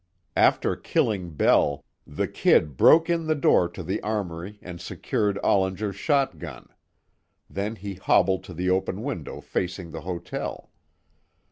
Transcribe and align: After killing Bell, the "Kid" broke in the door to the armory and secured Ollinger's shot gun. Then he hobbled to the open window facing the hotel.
After 0.35 0.75
killing 0.75 1.35
Bell, 1.35 1.85
the 2.07 2.27
"Kid" 2.27 2.75
broke 2.75 3.07
in 3.07 3.27
the 3.27 3.35
door 3.35 3.69
to 3.69 3.83
the 3.83 4.01
armory 4.01 4.57
and 4.63 4.81
secured 4.81 5.37
Ollinger's 5.43 5.95
shot 5.95 6.39
gun. 6.39 6.69
Then 7.47 7.75
he 7.75 7.93
hobbled 7.93 8.43
to 8.45 8.53
the 8.55 8.71
open 8.71 9.03
window 9.03 9.41
facing 9.41 9.91
the 9.91 10.01
hotel. 10.01 10.71